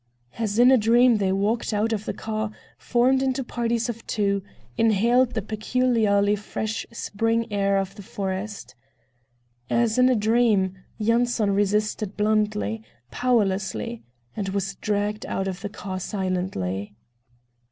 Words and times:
As 0.39 0.57
in 0.57 0.71
a 0.71 0.79
dream, 0.79 1.17
they 1.19 1.31
walked 1.31 1.73
out 1.73 1.93
of 1.93 2.05
the 2.05 2.13
car, 2.15 2.49
formed 2.79 3.21
into 3.21 3.43
parties 3.43 3.87
of 3.87 4.03
two, 4.07 4.41
inhaled 4.75 5.35
the 5.35 5.43
peculiarly 5.43 6.35
fresh 6.35 6.87
spring 6.91 7.45
air 7.53 7.77
of 7.77 7.93
the 7.93 8.01
forest. 8.01 8.73
As 9.69 9.99
in 9.99 10.09
a 10.09 10.15
dream, 10.15 10.73
Yanson 10.97 11.51
resisted 11.53 12.17
bluntly, 12.17 12.81
powerlessly, 13.11 14.01
and 14.35 14.49
was 14.49 14.73
dragged 14.73 15.23
out 15.27 15.47
of 15.47 15.61
the 15.61 15.69
car 15.69 15.99
silently. 15.99 16.95